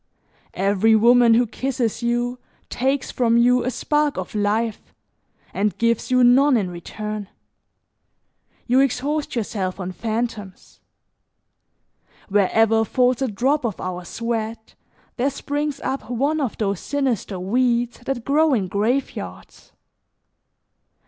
[0.55, 2.39] Every woman who kisses you,
[2.71, 4.95] takes from you a spark of life
[5.53, 7.29] and gives you none in return;
[8.65, 10.79] you exhaust yourself on fantoms;
[12.29, 14.73] wherever falls a drop of our sweat,
[15.17, 19.71] there springs up one of those sinister weeds that grow in graveyards.